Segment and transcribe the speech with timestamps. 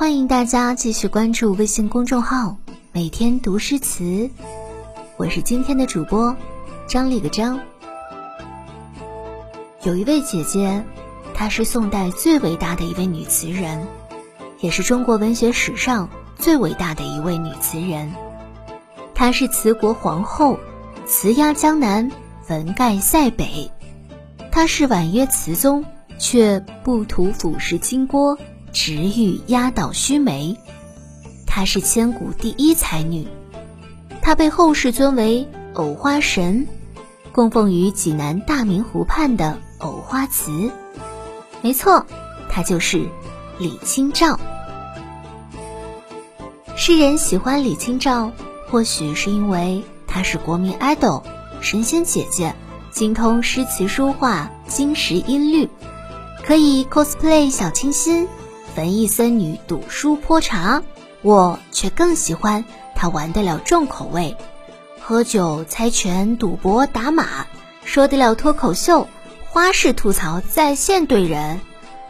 [0.00, 2.56] 欢迎大家继续关注微信公众号
[2.90, 4.30] “每天读诗词”，
[5.18, 6.34] 我是今天的主播
[6.88, 7.60] 张丽个张。
[9.82, 10.82] 有一位姐姐，
[11.34, 13.86] 她是宋代最伟大的一位女词人，
[14.60, 16.08] 也是中国文学史上
[16.38, 18.10] 最伟大的一位女词人。
[19.14, 20.58] 她是词国皇后，
[21.04, 22.10] 词压江南，
[22.48, 23.70] 文盖塞北。
[24.50, 25.84] 她是婉约词宗，
[26.18, 28.38] 却不图俯视金郭。
[28.72, 30.56] 直欲压倒须眉，
[31.46, 33.26] 她是千古第一才女，
[34.22, 36.66] 她被后世尊为藕花神，
[37.32, 40.70] 供奉于济南大明湖畔的藕花祠。
[41.62, 42.06] 没错，
[42.48, 43.06] 她就是
[43.58, 44.38] 李清照。
[46.76, 48.32] 世人喜欢李清照，
[48.70, 51.22] 或许是因为她是国民 idol，
[51.60, 52.54] 神仙姐姐，
[52.90, 55.68] 精通诗词书画、金石音律，
[56.42, 58.26] 可以 cosplay 小清新。
[58.76, 60.82] 文艺僧女赌书泼茶，
[61.22, 64.36] 我却更喜欢她玩得了重口味，
[65.00, 67.46] 喝酒、猜拳、赌博、打马，
[67.84, 69.08] 说得了脱口秀，
[69.48, 71.60] 花式吐槽在线怼人，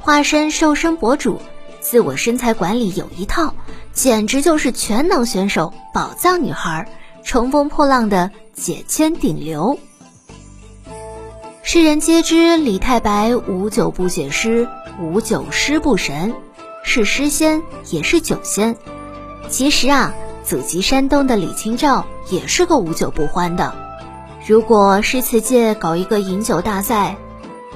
[0.00, 1.40] 化身瘦身博主，
[1.80, 3.54] 自我身材管理有一套，
[3.92, 6.88] 简直就是全能选手、宝藏女孩，
[7.22, 9.78] 乘风破浪的姐千顶流。
[11.62, 14.68] 世人皆知李太白无酒不写诗，
[15.00, 16.32] 无酒诗不神。
[16.86, 18.76] 是诗仙，也是酒仙。
[19.50, 23.74] 其实啊，祖籍山东的李清照也是个无酒不欢的。
[24.46, 27.16] 如果诗词界搞一个饮酒大赛，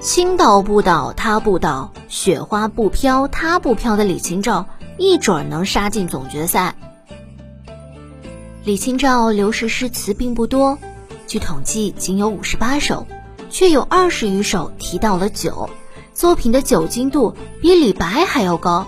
[0.00, 4.64] 青岛不倒他不倒，雪花不飘他不飘的李清照，
[4.96, 6.76] 一准儿能杀进总决赛。
[8.62, 10.78] 李清照流失诗词并不多，
[11.26, 13.06] 据统计仅有五十八首，
[13.50, 15.68] 却有二十余首提到了酒，
[16.14, 18.86] 作品的酒精度比李白还要高。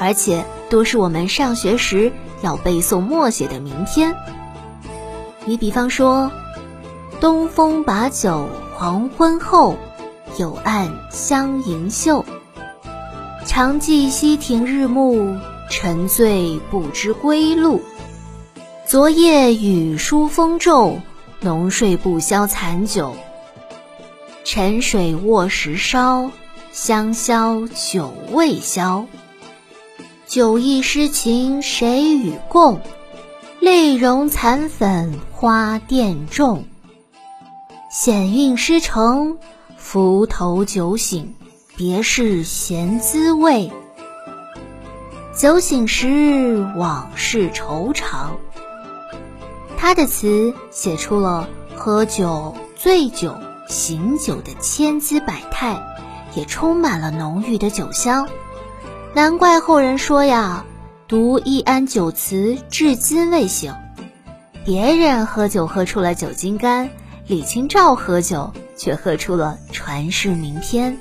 [0.00, 4.16] 而且都是我们上学时要背诵默写的名篇。
[5.44, 6.32] 你比方说
[7.20, 9.76] ：“东风把酒黄昏后，
[10.38, 12.24] 有暗香盈袖。
[13.44, 15.38] 常记溪亭日暮，
[15.70, 17.82] 沉醉不知归路。
[18.86, 20.98] 昨夜雨疏风骤，
[21.40, 23.14] 浓睡不消残酒。
[24.44, 26.30] 沉水卧石烧，
[26.72, 29.04] 香消酒未消。”
[30.30, 32.80] 酒意诗情谁与共？
[33.58, 36.66] 泪融残粉花钿重。
[37.90, 39.38] 险韵诗成，
[39.76, 41.34] 浮头酒醒，
[41.76, 43.72] 别是闲滋味。
[45.36, 48.36] 酒醒时，往事愁长。
[49.76, 53.34] 他的词写出了喝酒、醉酒、
[53.66, 55.76] 醒酒的千姿百态，
[56.36, 58.28] 也充满了浓郁的酒香。
[59.12, 60.64] 难怪后人说呀，
[61.08, 63.74] 读易安酒词至今未醒。
[64.64, 66.88] 别人喝酒喝出了酒精肝，
[67.26, 70.96] 李清照喝酒却喝出了传世名篇。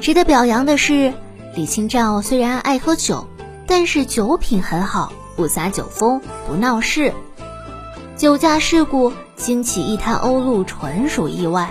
[0.00, 1.14] 值得表扬的是，
[1.54, 3.24] 李清照虽然爱喝酒，
[3.64, 7.12] 但是酒品很好，不撒酒疯，不闹事。
[8.16, 11.70] 酒驾事故惊起一滩鸥鹭，纯属意外，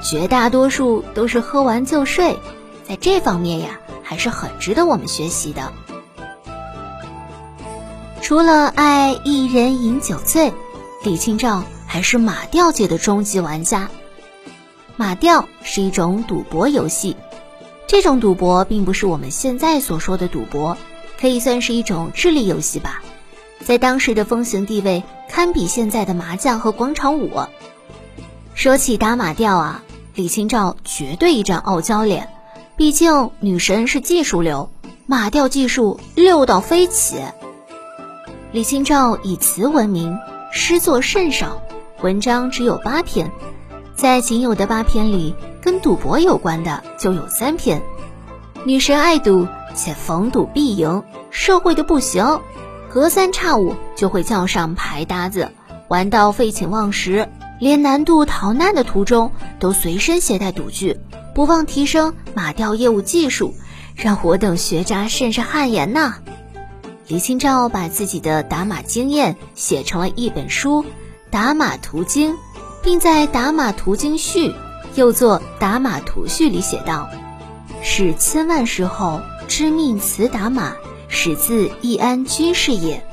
[0.00, 2.38] 绝大多数都是喝完就睡。
[2.88, 5.72] 在这方面呀，还是很值得我们学习的。
[8.22, 10.54] 除了爱一人饮酒醉，
[11.04, 13.90] 李清照还是马吊界的终极玩家。
[14.96, 17.14] 马吊是一种赌博游戏，
[17.86, 20.78] 这种赌博并不是我们现在所说的赌博，
[21.20, 23.02] 可以算是一种智力游戏吧。
[23.64, 27.38] 在当时的风行地位，堪比现在的麻将和广场舞。
[28.54, 29.82] 说起打马吊啊，
[30.14, 32.30] 李清照绝对一张傲娇脸。
[32.78, 34.70] 毕竟女神是技术流，
[35.04, 37.16] 马吊技术溜到飞起。
[38.52, 40.16] 李清照以词闻名，
[40.52, 41.60] 诗作甚少，
[42.02, 43.32] 文章只有八篇。
[43.96, 47.82] 在仅有的八篇里，跟赌博有关的就有三篇。
[48.62, 51.02] 女神爱赌，且逢赌必赢，
[51.32, 52.40] 社会的不行，
[52.88, 55.50] 隔三差五就会叫上牌搭子，
[55.88, 57.28] 玩到废寝忘食，
[57.58, 61.00] 连南渡逃难的途中都随身携带赌具。
[61.38, 63.54] 不忘提升马吊业务技术，
[63.94, 66.16] 让我等学渣甚是汗颜呐！
[67.06, 70.82] 李清照把自己的打马经验写成了一本书
[71.30, 72.32] 《打马图经》，
[72.82, 74.48] 并在《打马图经序》
[74.96, 77.08] 又作《打马图序》里写道
[77.84, 80.72] ：“使千万时候知命辞打马，
[81.06, 83.06] 始自易安居士也。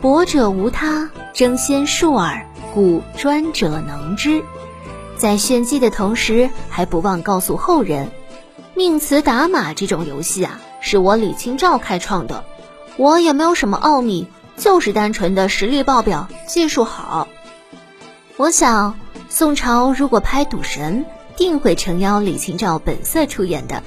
[0.00, 4.42] 博者无他，争先数耳，故专者能之。”
[5.22, 8.10] 在炫技的同时，还不忘告诉后人，
[8.74, 12.42] 命词打马这种游戏啊，是我李清照开创的。
[12.96, 14.26] 我也没有什么奥秘，
[14.56, 17.28] 就是单纯的实力爆表，技术好。
[18.36, 18.98] 我想，
[19.28, 21.04] 宋朝如果拍《赌神》，
[21.36, 23.84] 定会诚邀李清照本色出演的。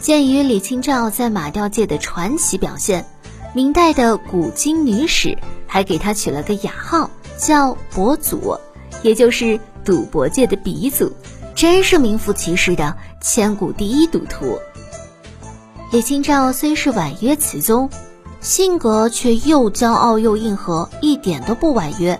[0.00, 3.04] 鉴于李清照在马吊界的传奇表现，
[3.52, 5.36] 明代的古今女史
[5.66, 8.56] 还给她取了个雅号，叫“博祖”，
[9.02, 11.12] 也就是赌博界的鼻祖，
[11.54, 14.58] 真是名副其实的千古第一赌徒。
[15.90, 17.90] 李清照虽是婉约词宗，
[18.40, 22.18] 性格却又骄傲又硬核，一点都不婉约。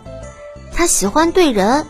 [0.72, 1.86] 她喜欢对人，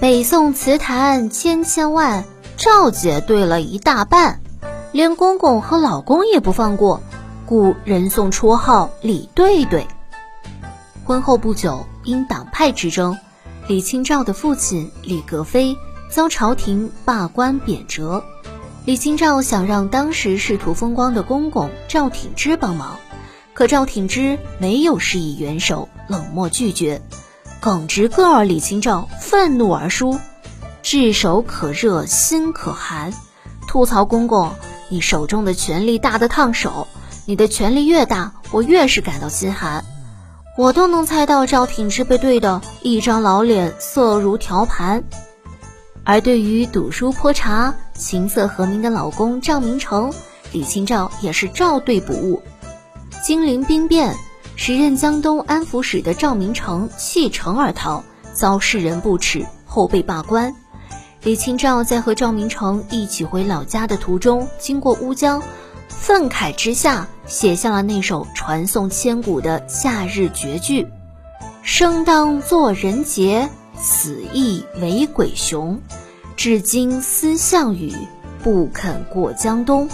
[0.00, 2.24] 北宋词坛千千万，
[2.56, 4.40] 赵姐对了一大半。
[4.92, 7.02] 连公公和老公也不放过，
[7.46, 9.86] 故人送绰号李对对。
[11.04, 13.18] 婚后不久，因党派之争，
[13.68, 15.76] 李清照的父亲李格非
[16.08, 18.22] 遭朝廷罢官贬谪。
[18.84, 22.98] 李清照想让当时仕途风光的公公赵挺之帮忙，
[23.54, 27.00] 可赵挺之没有施以援手，冷漠拒绝。
[27.60, 30.18] 耿直个儿李清照愤怒而书
[30.82, 33.14] ：“炙手可热心可寒，
[33.68, 34.52] 吐槽公公。”
[34.90, 36.88] 你手中的权力大的烫手，
[37.24, 39.84] 你的权力越大，我越是感到心寒。
[40.54, 45.02] 我都能猜到赵挺之被对的一张老脸色如条盘，
[46.04, 50.12] 而对于赌书泼茶、琴瑟和鸣的老公赵明诚，
[50.52, 52.42] 李清照也是照对不误。
[53.22, 54.14] 金陵兵变，
[54.54, 58.04] 时任江东安抚使的赵明诚弃城而逃，
[58.34, 60.54] 遭世人不齿，后被罢官。
[61.22, 65.42] 李清照在和赵明诚一起回老家的途中，经过乌江，
[66.00, 70.86] 愤慨之下写下了那首传颂千古的夏日绝句
[71.62, 75.80] ：“生当作人杰，死亦为鬼雄。
[76.36, 77.94] 至今思项羽，
[78.42, 79.88] 不肯过江东。”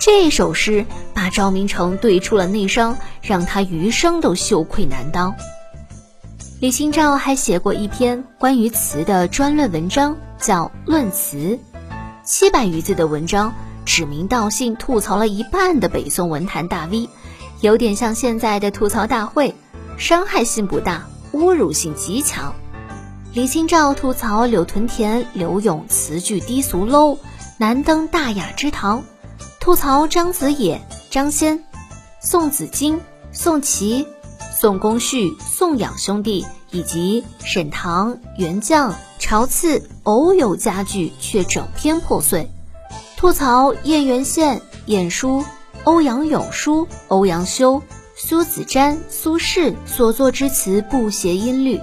[0.00, 0.84] 这首诗
[1.14, 5.34] 把赵明诚对出了内伤，让他余生都羞愧难当。
[6.60, 10.16] 李清照还写过一篇关于词的专论文章。
[10.42, 11.36] 叫《论词》，
[12.24, 17.08] 七百余字的文章，指名道姓吐槽了一半的北宋文坛大 V，
[17.60, 19.54] 有点像现在的吐槽大会，
[19.98, 22.54] 伤害性不大，侮辱性极强。
[23.34, 27.18] 李清照吐槽柳屯田、柳永词句低俗 low，
[27.58, 29.02] 难登大雅之堂；
[29.60, 30.80] 吐槽张子野、
[31.10, 31.64] 张先、
[32.20, 33.00] 宋子京、
[33.32, 34.06] 宋琦、
[34.58, 36.44] 宋公绪、宋养兄弟。
[36.74, 42.48] 以及沈唐、元绛、朝次偶有佳句，却整篇破碎。
[43.22, 45.44] 吐槽叶元宪、晏殊、
[45.84, 47.80] 欧阳永叔、欧阳修、
[48.16, 51.80] 苏子瞻、苏轼所作之词不谐音律。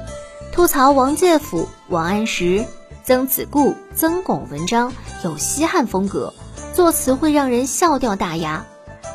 [0.51, 2.65] 吐槽王介甫、王安石、
[3.05, 4.91] 曾子固、曾巩文章
[5.23, 6.33] 有西汉风格，
[6.73, 8.65] 作词会让人笑掉大牙。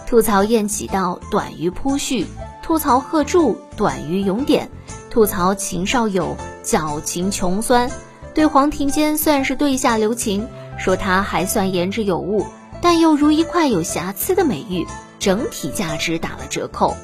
[0.06, 2.26] 吐槽晏几道短于铺叙，
[2.62, 4.70] 吐槽贺铸短于咏典。
[5.10, 7.90] 吐槽秦少有矫情穷酸，
[8.32, 10.48] 对黄庭坚算是对下留情，
[10.78, 12.46] 说他还算言之有物，
[12.82, 14.86] 但又如一块有瑕疵的美玉，
[15.18, 16.96] 整体价值打了折扣。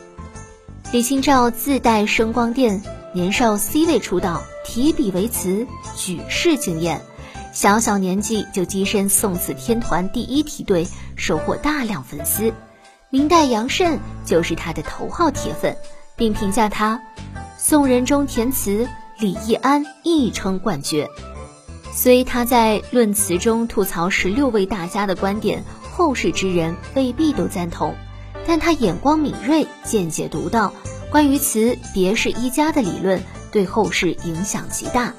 [0.92, 2.82] 李清照自带声光电，
[3.14, 7.00] 年少 C 位出道，提笔为词，举世惊艳，
[7.52, 12.52] 小小年纪就跻身宋词天团第一梯队，收获大量粉丝。
[13.08, 15.76] 明代杨慎就是他的头号铁粉，
[16.16, 17.00] 并评价他。
[17.56, 21.08] 宋人中填词，李易安一称冠绝。
[22.02, 27.94] 虽他在论词中吐槽十六位大家的观点，后世之人未必都赞同，
[28.46, 30.72] 但他眼光敏锐，见解独到，
[31.10, 35.12] 关于词别是一家的理论对后世影响极大。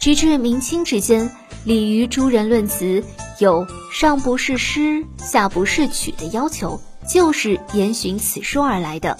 [0.00, 1.30] 直至明清之间，
[1.62, 3.04] 李渔诸人论词
[3.38, 9.16] 有上不是诗，下不是曲的要求，就是沿循此说而来的。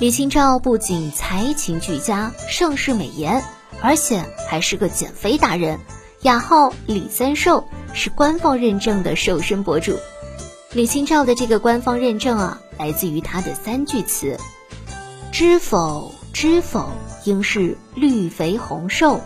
[0.00, 3.40] 李清照不仅才情俱佳、盛世美颜，
[3.84, 5.78] 而且还是个减肥达人，
[6.22, 9.98] 雅号李三瘦，是官方认证的瘦身博主。
[10.72, 14.38] 李清照的这个官方认证啊，来自于她的三句词
[15.30, 16.92] ：“知否，知否，
[17.24, 19.20] 应是绿肥红瘦。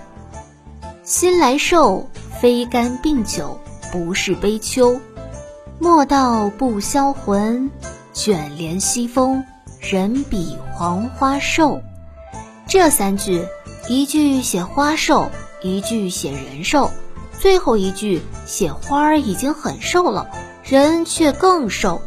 [1.04, 2.10] 新来瘦，
[2.40, 3.60] 非干病酒，
[3.92, 5.00] 不是悲秋。
[5.78, 7.70] 莫道不销魂，
[8.12, 9.44] 卷帘西风。”
[9.80, 11.80] 人比黄花瘦，
[12.66, 13.46] 这三句，
[13.88, 15.30] 一句写花瘦，
[15.62, 16.90] 一句写人瘦，
[17.38, 20.28] 最后一句写花儿已经很瘦了，
[20.62, 22.02] 人却更瘦。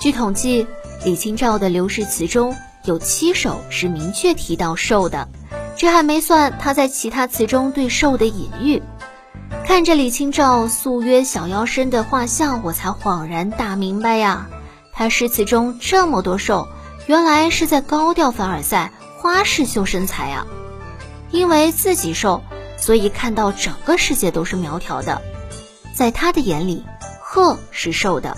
[0.00, 0.66] 据统计，
[1.04, 5.28] 李清照的流逝词中有七首是明确提到瘦的，
[5.76, 8.82] 这还没算她在其他词中对瘦的隐喻。
[9.64, 14.48] 看着李清照素约小腰身的画像，我才恍然大明白呀，
[14.92, 16.66] 他诗词中这么多瘦，
[17.06, 20.44] 原来是在高调凡尔赛花式秀身材啊。
[21.30, 22.42] 因为自己瘦，
[22.78, 25.20] 所以看到整个世界都是苗条的。
[25.94, 26.84] 在他的眼里，
[27.20, 28.36] 鹤是瘦的，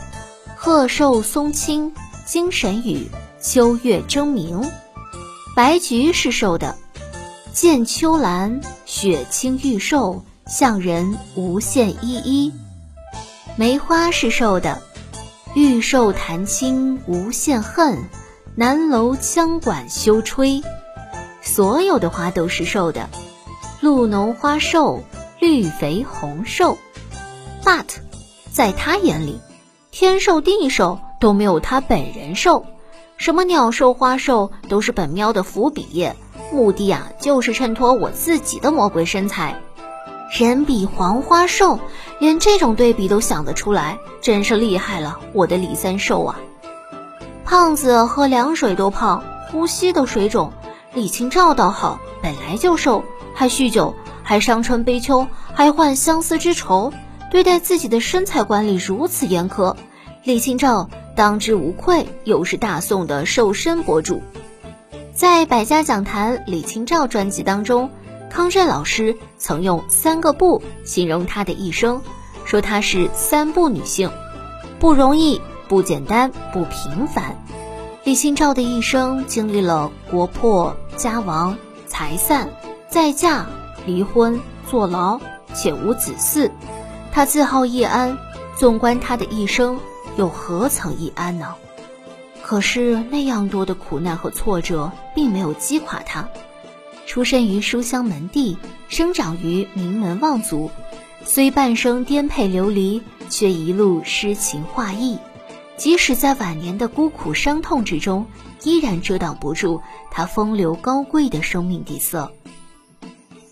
[0.57, 1.95] 鹤瘦松青，
[2.26, 3.09] 精神语，
[3.40, 4.62] 秋月争明；
[5.54, 6.76] 白菊是瘦的，
[7.52, 10.25] 见秋兰，雪清玉瘦。
[10.50, 12.54] 向人无限依依，
[13.57, 14.80] 梅花是瘦的，
[15.54, 17.99] 玉瘦檀清无限恨，
[18.54, 20.62] 南楼羌管休吹。
[21.59, 23.11] 所有的花都是瘦的，
[23.81, 25.03] 露浓花瘦，
[25.41, 26.79] 绿肥红瘦。
[27.65, 27.97] But，
[28.53, 29.41] 在他眼里，
[29.91, 32.65] 天瘦地瘦都没有他本人瘦。
[33.17, 36.12] 什么鸟瘦花瘦都是本喵的伏笔，
[36.53, 39.61] 目的啊就是衬托我自己的魔鬼身材。
[40.31, 41.81] 人比黄花瘦，
[42.21, 46.38] 连这种对比都想得出来，真是厉害了，我的李三瘦啊！
[47.45, 50.53] 胖子喝凉水都胖，呼吸都水肿。
[50.99, 56.93] 李清照倒好，本来就瘦，还酗酒，还伤春悲秋，还患相思之愁，
[57.31, 59.76] 对待自己的身材管理如此严苛。
[60.25, 64.25] 李清照当之无愧，又是大宋的瘦身博主。
[65.14, 67.88] 在《百家讲坛李清照专辑当中。
[68.28, 72.02] 康震老师曾用三个不形容她的一生，
[72.45, 74.11] 说她是三不女性：
[74.81, 77.37] 不容易、不简单、不平凡。
[78.09, 81.55] 李清照的一生经历了国破家亡、
[81.87, 82.49] 财散、
[82.88, 83.47] 再嫁、
[83.85, 85.21] 离婚、坐牢，
[85.55, 86.50] 且无子嗣。
[87.12, 88.17] 她自号易安，
[88.57, 89.79] 纵观她的一生，
[90.17, 91.55] 又何曾易安呢？
[92.43, 96.27] 可是那样多的苦难和挫折，并没有击垮她。
[97.07, 98.57] 出身于书香门第，
[98.88, 100.71] 生长于名门望族，
[101.27, 105.19] 虽半生颠沛流离，却一路诗情画意。
[105.78, 108.26] 即使在晚年的孤苦伤痛之中，
[108.64, 109.80] 依然遮挡不住
[110.11, 112.32] 他风流高贵的生命底色。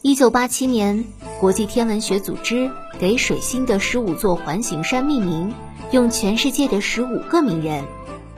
[0.02, 1.04] 一九八七年，
[1.40, 5.54] 国际天文学组织给水星的十五座环形山命名，
[5.92, 7.84] 用全世界的十五个名人：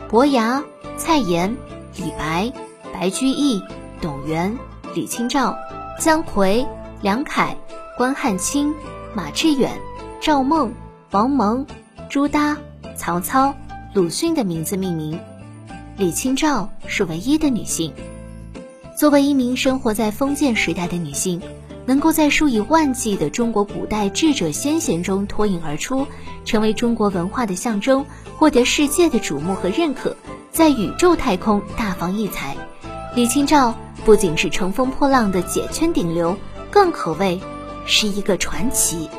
[0.08, 0.62] 伯牙、
[0.98, 1.56] 蔡琰、
[1.96, 2.52] 李白、
[2.92, 3.62] 白居易、
[4.00, 4.56] 董源。
[4.94, 5.56] 李清照、
[6.00, 6.66] 姜夔、
[7.02, 7.56] 梁凯、
[7.96, 8.74] 关汉卿、
[9.14, 9.78] 马致远、
[10.20, 10.72] 赵梦、
[11.10, 11.66] 王蒙、
[12.08, 12.56] 朱耷、
[12.96, 13.54] 曹操、
[13.98, 15.18] 鲁迅的名字命名。
[15.96, 17.92] 李清照是唯一的女性。
[18.96, 21.42] 作为一名生活在封建时代的女性，
[21.84, 26.06] 能够在数以万计的中国古代智者先贤中脱颖而出，
[26.44, 30.14] 成为中国文化的象征，获得世界的瞩目和认可，
[30.52, 32.56] 在宇宙太空大放异彩。
[33.16, 33.74] 李清照。
[34.04, 36.36] 不仅是乘风破浪的姐圈顶流，
[36.70, 37.40] 更可谓
[37.84, 39.10] 是一个传奇。